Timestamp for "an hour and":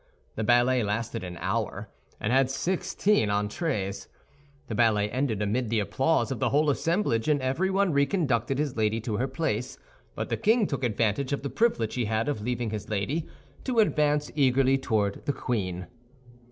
1.23-2.33